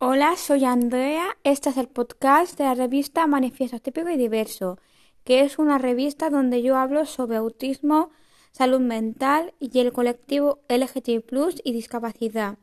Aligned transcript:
Hola, 0.00 0.36
soy 0.36 0.64
Andrea. 0.64 1.36
Este 1.42 1.70
es 1.70 1.76
el 1.76 1.88
podcast 1.88 2.56
de 2.56 2.62
la 2.62 2.74
revista 2.74 3.26
Manifiesto 3.26 3.80
Típico 3.80 4.08
y 4.08 4.16
Diverso, 4.16 4.78
que 5.24 5.40
es 5.40 5.58
una 5.58 5.76
revista 5.76 6.30
donde 6.30 6.62
yo 6.62 6.76
hablo 6.76 7.04
sobre 7.04 7.38
autismo, 7.38 8.10
salud 8.52 8.78
mental 8.78 9.54
y 9.58 9.76
el 9.80 9.92
colectivo 9.92 10.60
LGTB 10.68 11.62
y 11.64 11.72
discapacidad, 11.72 12.58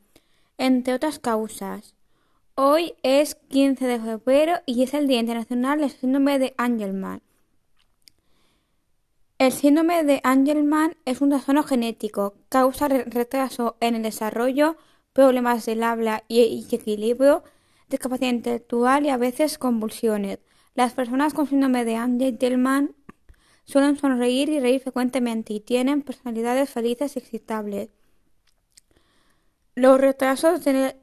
entre 0.57 0.93
otras 0.93 1.19
causas. 1.19 1.95
Hoy 2.55 2.93
es 3.03 3.35
15 3.35 3.85
de 3.85 3.99
febrero 3.99 4.53
y 4.65 4.83
es 4.83 4.93
el 4.93 5.05
Día 5.05 5.19
Internacional 5.19 5.81
del 5.81 5.89
Síndrome 5.89 6.39
de 6.39 6.55
Angelman. 6.57 7.21
El 9.39 9.51
síndrome 9.51 10.05
de 10.05 10.21
Angelman 10.23 10.95
es 11.03 11.19
un 11.19 11.31
trastorno 11.31 11.63
genético, 11.63 12.35
causa 12.47 12.87
retraso 12.87 13.75
en 13.81 13.95
el 13.95 14.03
desarrollo, 14.03 14.77
problemas 15.15 15.65
del 15.65 15.81
habla 15.81 16.25
y 16.27 16.67
equilibrio, 16.69 17.41
discapacidad 17.89 18.31
intelectual 18.31 19.05
y 19.05 19.09
a 19.09 19.17
veces 19.17 19.57
convulsiones. 19.57 20.39
Las 20.73 20.91
personas 20.91 21.33
con 21.33 21.47
síndrome 21.47 21.85
de 21.85 21.95
Angelman 21.95 22.93
suelen 23.63 23.95
sonreír 23.95 24.49
y 24.49 24.59
reír 24.59 24.81
frecuentemente 24.81 25.53
y 25.53 25.61
tienen 25.61 26.01
personalidades 26.01 26.69
felices 26.69 27.15
y 27.15 27.19
excitables. 27.19 27.89
Los 29.73 30.01
retrasos 30.01 30.67
en 30.67 30.93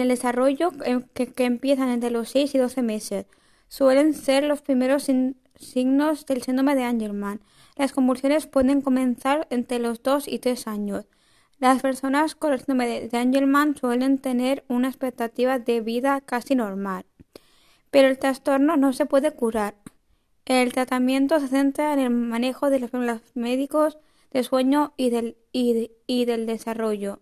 el, 0.00 0.08
desarrollo 0.08 0.70
que, 1.14 1.32
empiezan 1.38 1.88
entre 1.88 2.10
los 2.10 2.28
6 2.28 2.54
y 2.54 2.58
12 2.58 2.82
meses 2.82 3.26
suelen 3.68 4.12
ser 4.12 4.44
los 4.44 4.60
primeros 4.60 5.08
signos 5.56 6.26
del 6.26 6.42
síndrome 6.42 6.74
de 6.74 6.84
Angelman. 6.84 7.40
Las 7.76 7.94
convulsiones 7.94 8.46
pueden 8.46 8.82
comenzar 8.82 9.46
entre 9.48 9.78
los 9.78 10.02
2 10.02 10.28
y 10.28 10.40
3 10.40 10.66
años. 10.66 11.06
Las 11.62 11.80
personas 11.80 12.34
con 12.34 12.52
el 12.52 12.58
síndrome 12.58 13.06
de 13.06 13.18
Angelman 13.18 13.76
suelen 13.76 14.18
tener 14.18 14.64
una 14.66 14.88
expectativa 14.88 15.60
de 15.60 15.80
vida 15.80 16.20
casi 16.20 16.56
normal, 16.56 17.04
pero 17.92 18.08
el 18.08 18.18
trastorno 18.18 18.76
no 18.76 18.92
se 18.92 19.06
puede 19.06 19.30
curar. 19.30 19.76
El 20.44 20.72
tratamiento 20.72 21.38
se 21.38 21.46
centra 21.46 21.92
en 21.92 22.00
el 22.00 22.10
manejo 22.10 22.68
de 22.68 22.80
los 22.80 22.90
problemas 22.90 23.22
médicos 23.34 23.96
del 24.32 24.42
sueño 24.42 24.92
y 24.96 25.10
del, 25.10 25.36
y, 25.52 26.24
del 26.24 26.46
desarrollo. 26.46 27.20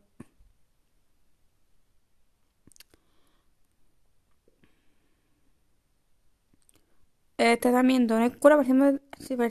El 7.41 7.59
tratamiento 7.59 8.21
no 8.21 8.39
cura 8.39 8.59
para 8.59 8.69
el 8.69 9.01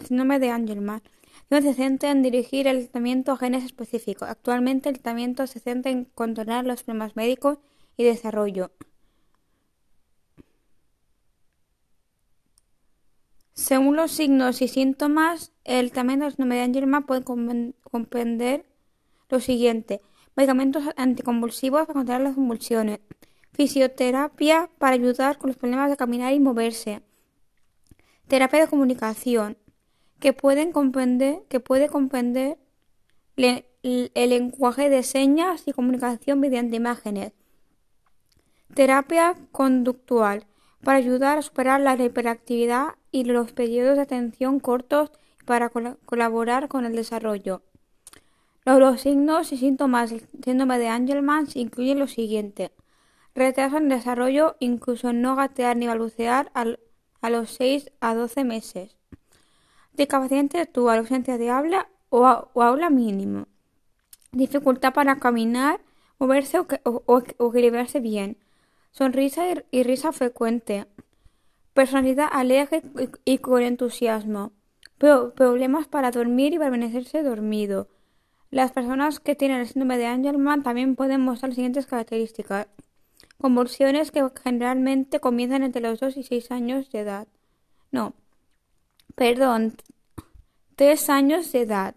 síndrome 0.06 0.38
de 0.38 0.52
Angelman 0.52 1.02
no 1.50 1.60
se 1.60 1.74
centra 1.74 2.12
en 2.12 2.22
dirigir 2.22 2.68
el 2.68 2.84
tratamiento 2.84 3.32
a 3.32 3.38
genes 3.38 3.64
específicos. 3.64 4.30
Actualmente 4.30 4.90
el 4.90 5.00
tratamiento 5.00 5.48
se 5.48 5.60
centra 5.60 5.90
en 5.90 6.06
controlar 6.06 6.68
los 6.68 6.84
problemas 6.84 7.16
médicos 7.16 7.58
y 7.98 8.04
desarrollo. 8.04 8.70
Según 13.56 13.96
los 13.96 14.12
signos 14.12 14.62
y 14.62 14.68
síntomas, 14.68 15.52
el 15.64 15.90
tratamiento 15.90 16.26
del 16.26 16.34
síndrome 16.36 16.58
de 16.58 16.62
Angelman 16.62 17.08
puede 17.08 17.24
comprender 17.24 18.68
lo 19.30 19.40
siguiente: 19.40 20.00
medicamentos 20.36 20.84
anticonvulsivos 20.96 21.88
para 21.88 21.94
controlar 21.96 22.22
las 22.22 22.36
convulsiones, 22.36 23.00
fisioterapia 23.52 24.70
para 24.78 24.94
ayudar 24.94 25.40
con 25.40 25.48
los 25.48 25.58
problemas 25.58 25.90
de 25.90 25.98
caminar 25.98 26.34
y 26.34 26.40
moverse, 26.40 27.02
terapia 28.30 28.62
de 28.62 28.68
comunicación, 28.68 29.58
que 30.20 30.34
pueden 30.34 30.72
comprender, 30.72 31.42
que 31.50 31.60
puede 31.60 31.90
comprender 31.90 32.60
el 33.36 33.66
lenguaje 34.14 34.90
de 34.90 35.04
señas 35.04 35.68
y 35.68 35.74
comunicación 35.74 36.40
mediante 36.40 36.76
imágenes. 36.76 37.34
Terapia 38.76 39.36
conductual 39.52 40.46
para 40.84 41.00
ayudar 41.00 41.40
a 41.40 41.42
superar 41.42 41.82
la 41.82 41.96
hiperactividad 41.96 42.90
y 43.12 43.24
los 43.24 43.52
periodos 43.52 43.96
de 43.96 44.04
atención 44.04 44.60
cortos 44.60 45.12
para 45.46 45.70
colaborar 45.70 46.68
con 46.68 46.86
el 46.86 46.96
desarrollo. 46.96 47.64
Los, 48.64 49.02
signos 49.02 49.52
y 49.52 49.58
síntomas 49.58 50.12
del 50.12 50.22
síndrome 50.44 50.78
de 50.78 50.90
Angelman 50.90 51.48
incluyen 51.56 51.98
lo 51.98 52.08
siguiente. 52.08 52.72
Retraso 53.34 53.78
en 53.78 53.90
desarrollo, 53.90 54.56
incluso 54.60 55.14
no 55.14 55.36
gatear 55.36 55.78
ni 55.78 55.88
balbucear 55.88 56.52
a 57.22 57.30
los 57.30 57.52
6 57.52 57.92
a 58.00 58.16
12 58.16 58.44
meses. 58.44 58.96
Discapacidad 59.94 60.42
intelectual, 60.42 61.00
ausencia 61.00 61.38
de 61.38 61.50
habla 61.50 61.90
o, 62.10 62.26
habla 62.26 62.90
mínimo, 62.90 63.48
dificultad 64.32 64.94
para 64.94 65.18
caminar, 65.18 65.82
moverse 66.18 66.60
o, 66.60 67.24
equilibrarse 67.40 68.00
bien, 68.00 68.38
sonrisa 68.92 69.44
y, 69.72 69.84
risa 69.84 70.12
frecuente, 70.12 70.88
personalidad 71.74 72.30
alegre 72.32 72.82
y, 73.26 73.38
con 73.40 73.62
entusiasmo, 73.62 74.54
problemas 74.98 75.88
para 75.88 76.12
dormir 76.12 76.54
y 76.54 76.60
permanecerse 76.60 77.24
dormido. 77.24 77.88
Las 78.52 78.72
personas 78.72 79.20
que 79.20 79.36
tienen 79.36 79.60
el 79.60 79.68
síndrome 79.68 79.98
de 79.98 80.08
Angelman 80.08 80.64
también 80.64 80.96
pueden 80.96 81.22
mostrar 81.22 81.50
las 81.50 81.56
siguientes 81.56 81.86
características. 81.86 82.68
Convulsiones 83.40 84.12
que 84.12 84.28
generalmente 84.44 85.20
comienzan 85.20 85.64
entre 85.64 85.82
los 85.82 86.00
2 86.00 86.18
y 86.18 86.24
6 86.24 86.52
años 86.52 86.92
de 86.92 87.00
edad. 87.00 87.28
No, 87.92 88.14
perdón, 89.16 89.76
tres 90.76 91.10
años 91.10 91.52
de 91.52 91.62
edad. 91.62 91.96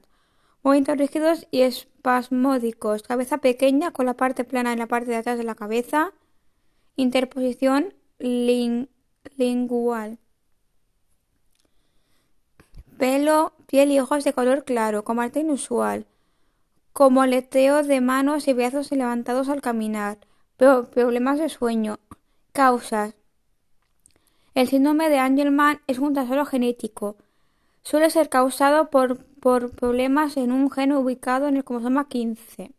Movimientos 0.63 0.99
rígidos 0.99 1.47
y 1.51 1.63
espasmódicos. 1.63 3.03
Cabeza 3.03 3.39
pequeña 3.39 3.91
con 3.91 4.07
la 4.07 4.15
parte 4.15 4.45
plana 4.45 4.73
en 4.73 4.79
la 4.79 4.87
parte 4.87 5.11
de 5.11 5.17
atrás 5.17 5.37
de 5.37 5.45
la 5.45 5.57
cabeza. 5.57 6.13
Interposición 6.95 7.93
lingual. 9.37 10.19
Pelo, 12.99 13.53
piel 13.67 13.91
y 13.91 13.99
ojos 13.99 14.23
de 14.23 14.33
color 14.33 14.65
claro, 14.65 15.03
como 15.03 15.23
arte 15.23 15.41
inusual. 15.41 16.07
Como 16.93 17.27
leteo 17.27 17.83
de 17.83 18.01
manos 18.01 18.47
y 18.47 18.53
brazos 18.53 18.93
levantados 18.93 19.49
al 19.49 19.61
caminar. 19.61 20.19
Problemas 20.63 21.41
de 21.41 21.49
sueño. 21.49 21.99
Causas. 22.53 23.17
El 24.55 24.69
síndrome 24.69 25.09
de 25.09 25.19
Angelman 25.19 25.81
es 25.89 25.99
un 25.99 26.15
trastorno 26.15 26.47
genético. 26.47 27.17
Suele 27.83 28.11
ser 28.11 28.29
causado 28.29 28.89
por, 28.89 29.27
problemas 29.41 30.37
en 30.37 30.53
un 30.53 30.71
gen 30.71 30.93
ubicado 30.93 31.49
en 31.49 31.57
el 31.57 31.65
cromosoma 31.65 32.07
15, 32.07 32.71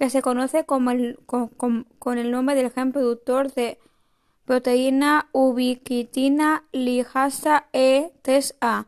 que 0.00 0.10
se 0.10 0.20
conoce 0.20 0.64
como 0.64 0.90
el, 0.90 1.20
con, 1.26 1.86
el 2.18 2.32
nombre 2.32 2.56
del 2.56 2.72
gen 2.72 2.90
productor 2.90 3.52
de 3.52 3.78
proteína 4.44 5.28
ubiquitina 5.30 6.64
ligasa 6.72 7.68
E3A, 7.72 8.86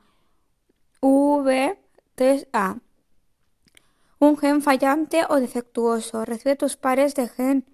V3A. 1.00 2.80
Un 4.18 4.36
gen 4.36 4.60
fallante 4.60 5.22
o 5.28 5.36
defectuoso 5.36 6.24
recibe 6.24 6.56
tus 6.56 6.76
pares 6.76 7.14
de, 7.14 7.28
gen, 7.28 7.64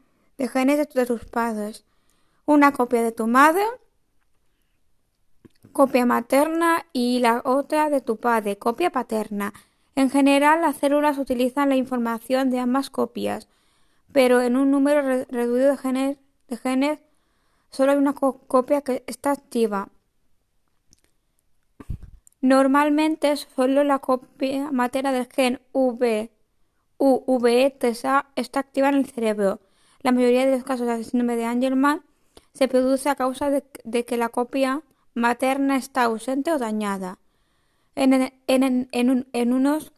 de 0.40 0.48
genes 0.48 0.88
de 0.88 1.06
tus 1.06 1.26
padres. 1.26 1.84
Una 2.46 2.72
copia 2.72 3.02
de 3.02 3.12
tu 3.12 3.26
madre 3.26 3.62
copia 5.72 6.06
materna 6.06 6.86
y 6.94 7.18
la 7.18 7.42
otra 7.44 7.90
de 7.90 8.00
tu 8.00 8.16
padre, 8.16 8.56
copia 8.56 8.90
paterna. 8.90 9.52
En 9.94 10.08
general, 10.08 10.62
las 10.62 10.76
células 10.76 11.18
utilizan 11.18 11.68
la 11.68 11.76
información 11.76 12.48
de 12.50 12.58
ambas 12.58 12.88
copias, 12.88 13.48
pero 14.12 14.40
en 14.40 14.56
un 14.56 14.70
número 14.70 15.02
reducido 15.28 15.76
de 16.48 16.56
genes, 16.56 17.00
solo 17.68 17.92
hay 17.92 17.98
una 17.98 18.14
copia 18.14 18.80
que 18.80 19.04
está 19.06 19.32
activa. 19.32 19.90
Normalmente 22.40 23.36
solo 23.36 23.84
la 23.84 23.98
copia 23.98 24.72
materna 24.72 25.12
del 25.12 25.28
gen 25.30 25.60
V, 25.72 26.30
UVE3A 26.98 28.24
está 28.36 28.60
activa 28.60 28.88
en 28.88 28.94
el 28.94 29.06
cerebro. 29.06 29.60
La 30.02 30.12
mayoría 30.12 30.46
de 30.46 30.52
los 30.52 30.64
casos 30.64 30.86
de 30.86 31.04
síndrome 31.04 31.36
de 31.36 31.44
Angelman 31.44 32.02
se 32.52 32.68
produce 32.68 33.08
a 33.08 33.14
causa 33.14 33.50
de 33.50 34.04
que 34.04 34.16
la 34.16 34.28
copia 34.28 34.82
materna 35.14 35.76
está 35.76 36.04
ausente 36.04 36.52
o 36.52 36.58
dañada. 36.58 37.18
En, 37.96 39.52
unos, 39.52 39.92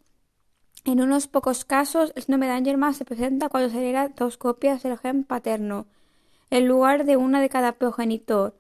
pocos 1.29 1.65
casos, 1.65 2.13
el 2.17 2.23
síndrome 2.23 2.47
de 2.47 2.53
Angelman 2.53 2.95
se 2.95 3.05
presenta 3.05 3.49
cuando 3.49 3.71
se 3.71 3.79
heredan 3.79 4.15
dos 4.17 4.39
copias 4.39 4.83
del 4.83 4.99
gen 4.99 5.25
paterno, 5.25 5.87
en 6.51 6.67
lugar 6.67 7.05
de 7.05 7.17
una 7.17 7.41
de 7.41 7.49
cada 7.49 7.73
progenitor. 7.73 8.57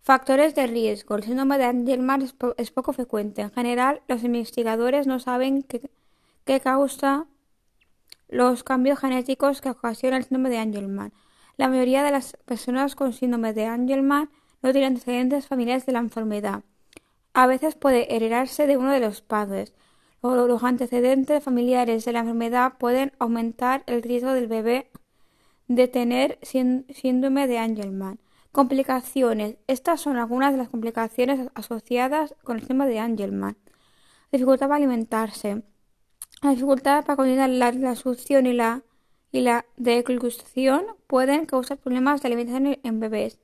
Factores 0.00 0.54
de 0.54 0.66
riesgo. 0.68 1.16
El 1.16 1.24
síndrome 1.24 1.58
de 1.58 1.64
Angelman 1.64 2.22
es, 2.22 2.70
poco 2.70 2.92
frecuente. 2.92 3.42
En 3.42 3.50
general, 3.50 4.02
los 4.08 4.22
investigadores 4.22 5.06
no 5.06 5.18
saben 5.18 5.62
qué 6.44 6.60
causa 6.60 7.26
los 8.28 8.64
cambios 8.64 8.98
genéticos 8.98 9.60
que 9.60 9.70
ocasionan 9.70 10.18
el 10.18 10.24
síndrome 10.24 10.50
de 10.50 10.58
Angelman. 10.58 11.12
La 11.56 11.68
mayoría 11.68 12.02
de 12.02 12.10
las 12.10 12.36
personas 12.44 12.96
con 12.96 13.12
síndrome 13.12 13.52
de 13.52 13.66
Angelman 13.66 14.30
no 14.62 14.72
tiene 14.72 14.88
antecedentes 14.88 15.46
familiares 15.46 15.86
de 15.86 15.92
la 15.92 16.00
enfermedad. 16.00 16.64
A 17.32 17.46
veces 17.46 17.74
puede 17.74 18.14
heredarse 18.14 18.66
de 18.66 18.76
uno 18.76 18.90
de 18.90 19.00
los 19.00 19.20
padres. 19.22 19.74
Los 20.22 20.64
antecedentes 20.64 21.44
familiares 21.44 22.04
de 22.04 22.12
la 22.12 22.20
enfermedad 22.20 22.74
pueden 22.78 23.12
aumentar 23.18 23.84
el 23.86 24.02
riesgo 24.02 24.32
del 24.32 24.48
bebé 24.48 24.90
de 25.68 25.86
tener 25.88 26.38
síndrome 26.42 27.46
de 27.46 27.58
Angelman. 27.58 28.18
Complicaciones. 28.52 29.56
Estas 29.66 30.00
son 30.00 30.16
algunas 30.16 30.52
de 30.52 30.58
las 30.58 30.68
complicaciones 30.68 31.50
asociadas 31.54 32.34
con 32.42 32.56
el 32.56 32.66
síndrome 32.66 32.90
de 32.90 32.98
Angelman. 32.98 33.56
Dificultad 34.32 34.66
para 34.66 34.76
alimentarse. 34.76 35.62
La 36.42 36.50
dificultad 36.50 37.04
para 37.04 37.16
coordinar 37.16 37.48
la, 37.48 37.96
succión 37.96 38.46
y 38.46 38.52
la, 38.52 38.82
y 39.32 39.46
deglución 39.76 40.84
pueden 41.06 41.46
causar 41.46 41.78
problemas 41.78 42.20
de 42.20 42.28
alimentación 42.28 42.78
en 42.82 43.00
bebés. 43.00 43.38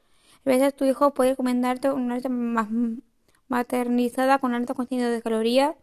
A 0.44 0.50
veces 0.50 0.74
tu 0.74 0.84
hijo 0.84 1.14
puede 1.14 1.30
recomendarte 1.30 1.90
una 1.90 2.16
dieta 2.16 2.28
maternizada 3.48 4.38
con 4.38 4.54
alto 4.54 4.74
contenido 4.74 5.10
de 5.10 5.22
calorías 5.22 5.74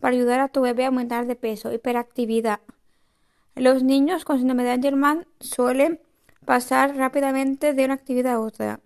para 0.00 0.14
ayudar 0.14 0.40
a 0.40 0.48
tu 0.48 0.60
bebé 0.62 0.84
a 0.84 0.88
aumentar 0.88 1.26
de 1.26 1.36
peso. 1.36 1.72
Hiperactividad. 1.72 2.60
Los 3.54 3.82
niños 3.82 4.24
con 4.24 4.38
síndrome 4.38 4.64
de 4.64 4.70
Angelman 4.70 5.26
suelen 5.40 6.00
pasar 6.44 6.96
rápidamente 6.96 7.74
de 7.74 7.84
una 7.84 7.94
actividad 7.94 8.34
a 8.34 8.40
otra. 8.40 8.80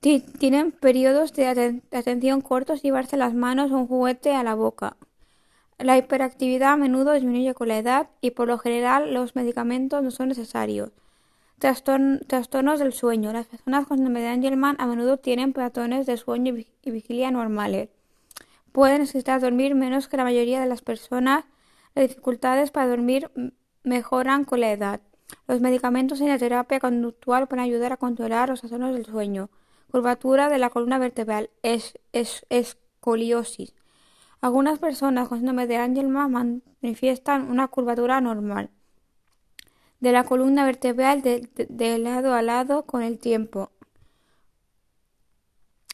Tienen 0.00 0.72
periodos 0.72 1.32
de 1.32 1.82
atención 1.92 2.40
cortos 2.40 2.80
y 2.80 2.82
llevarse 2.84 3.16
las 3.16 3.34
manos 3.34 3.72
o 3.72 3.76
un 3.76 3.86
juguete 3.86 4.34
a 4.34 4.42
la 4.42 4.54
boca. 4.54 4.96
La 5.78 5.98
hiperactividad 5.98 6.72
a 6.72 6.76
menudo 6.76 7.12
disminuye 7.12 7.54
con 7.54 7.68
la 7.68 7.78
edad 7.78 8.08
y 8.20 8.30
por 8.30 8.48
lo 8.48 8.58
general 8.58 9.12
los 9.12 9.36
medicamentos 9.36 10.02
no 10.02 10.10
son 10.10 10.28
necesarios. 10.28 10.90
trastornos 11.58 12.78
del 12.78 12.92
sueño. 12.92 13.32
Las 13.32 13.46
personas 13.46 13.86
con 13.86 14.12
de 14.12 14.26
Angelman 14.26 14.76
a 14.78 14.86
menudo 14.86 15.18
tienen 15.18 15.52
patrones 15.52 16.06
de 16.06 16.16
sueño 16.16 16.54
y 16.82 16.90
vigilia 16.90 17.30
normales. 17.30 17.90
Pueden 18.72 19.00
necesitar 19.00 19.40
dormir 19.40 19.74
menos 19.74 20.08
que 20.08 20.16
la 20.16 20.24
mayoría 20.24 20.60
de 20.60 20.66
las 20.66 20.82
personas 20.82 21.44
las 21.96 22.08
dificultades 22.08 22.70
para 22.70 22.88
dormir 22.88 23.30
mejoran 23.82 24.44
con 24.44 24.60
la 24.60 24.70
edad. 24.70 25.00
Los 25.48 25.62
medicamentos 25.62 26.20
y 26.20 26.26
la 26.26 26.38
terapia 26.38 26.78
conductual 26.78 27.48
pueden 27.48 27.64
ayudar 27.64 27.92
a 27.92 27.96
controlar 27.96 28.50
los 28.50 28.60
trastornos 28.60 28.94
del 28.94 29.06
sueño. 29.06 29.48
Curvatura 29.90 30.50
de 30.50 30.58
la 30.58 30.68
columna 30.68 30.98
vertebral 30.98 31.48
es, 31.62 31.98
escoliosis. 32.12 33.74
Algunas 34.40 34.78
personas 34.78 35.28
con 35.28 35.38
síndrome 35.38 35.66
de 35.66 35.76
Angelman 35.76 36.62
manifiestan 36.80 37.50
una 37.50 37.68
curvatura 37.68 38.20
normal 38.20 38.70
de 40.00 40.12
la 40.12 40.24
columna 40.24 40.64
vertebral 40.64 41.22
de 41.22 41.98
lado 41.98 42.34
a 42.34 42.42
lado 42.42 42.84
con 42.84 43.02
el 43.02 43.18
tiempo. 43.18 43.70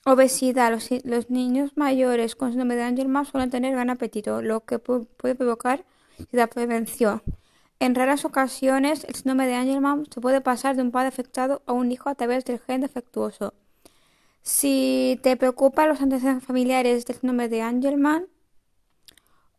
Obesidad. 0.05 0.73
Los, 1.05 1.31
niños 1.31 1.77
mayores 1.77 2.35
con 2.35 2.51
síndrome 2.51 2.75
de 2.75 2.83
Angelman 2.83 3.25
suelen 3.25 3.51
tener 3.51 3.73
gran 3.73 3.89
apetito, 3.89 4.43
lo 4.43 4.65
que 4.65 4.81
puede 4.81 5.35
provocar 5.37 5.85
la 6.33 6.49
prevención. 6.49 7.23
En 7.79 7.95
raras 7.95 8.25
ocasiones, 8.25 9.05
el 9.05 9.15
síndrome 9.15 9.47
de 9.47 9.55
Angelman 9.55 10.07
se 10.13 10.21
puede 10.21 10.41
pasar 10.41 10.75
de 10.75 10.83
un 10.83 10.91
padre 10.91 11.09
afectado 11.09 11.63
a 11.67 11.73
un 11.73 11.93
hijo 11.93 12.09
a 12.09 12.17
través 12.17 12.45
del 12.45 12.59
gen 12.59 12.81
defectuoso. 12.81 13.55
Si 14.43 15.21
te 15.23 15.37
preocupan 15.37 15.89
los 15.89 16.01
antecedentes 16.01 16.45
familiares 16.45 17.07
del 17.07 17.17
síndrome 17.17 17.49
de 17.49 17.63
Angelman 17.63 18.27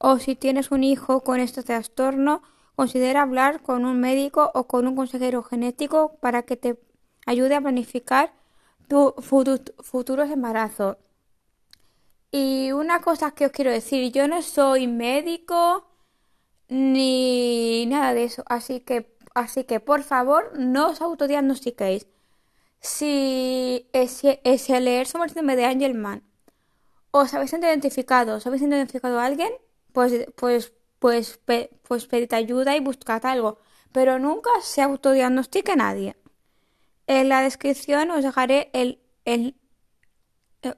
o 0.06 0.20
si 0.20 0.36
tienes 0.36 0.70
un 0.72 0.84
hijo 0.84 1.22
con 1.22 1.40
este 1.40 1.64
trastorno, 1.64 2.42
considera 2.76 3.22
hablar 3.22 3.62
con 3.62 3.86
un 3.86 4.02
médico 4.02 4.52
o 4.54 4.68
con 4.68 4.86
un 4.86 4.98
consejero 4.98 5.44
genético 5.44 6.18
para 6.20 6.44
que 6.44 6.58
te 6.58 6.78
ayude 7.26 7.56
a 7.56 7.62
planificar 7.62 8.34
tu 8.90 9.16
futuros 9.18 10.30
embarazos. 10.30 10.98
Y 12.32 12.74
una 12.74 13.00
cosa 13.00 13.32
que 13.32 13.46
os 13.46 13.54
quiero 13.54 13.72
decir, 13.72 14.12
yo 14.12 14.28
no 14.28 14.42
soy 14.42 14.88
médico 14.88 15.88
ni 16.68 17.86
nada 17.86 18.14
de 18.14 18.26
eso, 18.26 18.44
así 18.48 18.82
que, 18.82 19.16
así 19.36 19.64
que 19.64 19.80
por 19.80 20.04
favor 20.04 20.52
no 20.60 20.90
os 20.90 21.00
autodiagnostiquéis. 21.00 22.08
Si 22.82 23.90
es, 23.94 24.22
el 24.24 24.84
leer 24.84 25.08
sobre 25.08 25.26
el 25.26 25.30
síndrome 25.30 25.56
de 25.56 25.66
Angelman 25.66 26.24
os 27.12 27.34
habéis 27.34 27.54
identificado, 27.54 28.36
os 28.36 28.46
habéis 28.48 28.64
identificado 28.64 29.18
a 29.22 29.26
alguien, 29.26 29.54
pues, 29.94 30.28
pues, 30.36 30.74
pues, 31.00 31.40
pues 31.88 32.08
pedid 32.08 32.34
ayuda 32.34 32.76
y 32.76 32.82
buscad 32.82 33.26
algo, 33.26 33.60
pero 33.92 34.20
nunca 34.20 34.50
se 34.62 34.82
autodiagnostique 34.82 35.76
nadie. 35.76 36.18
En 37.08 37.30
la 37.30 37.42
descripción 37.42 38.12
os 38.12 38.24
dejaré 38.24 38.70
el, 38.74 39.00
el 39.26 39.56
eh, 40.64 40.74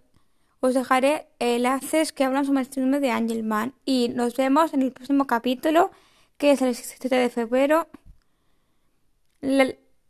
os 0.59 0.73
dejaré 0.73 1.27
enlaces 1.39 2.12
que 2.13 2.23
hablan 2.23 2.45
sobre 2.45 2.62
el 2.62 2.71
síndrome 2.71 3.00
de 3.00 3.12
Angelman 3.12 3.73
y 3.85 4.09
nos 4.09 4.35
vemos 4.35 4.73
en 4.73 4.81
el 4.81 4.91
próximo 4.91 5.27
capítulo 5.27 5.91
que 6.38 6.51
es 6.51 6.62
el 6.62 6.69
17 6.69 7.15
de 7.15 7.29
febrero 7.29 7.88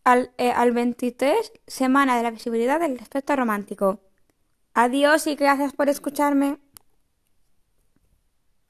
al, 0.04 0.32
eh, 0.38 0.52
al 0.52 0.72
23 0.72 1.52
semana 1.68 2.18
de 2.18 2.24
la 2.24 2.32
visibilidad 2.32 2.80
del 2.80 2.94
espectro 3.00 3.36
romántico. 3.36 4.00
Adiós 4.74 5.28
y 5.28 5.36
gracias 5.36 5.74
por 5.74 5.90
escucharme. 5.90 6.58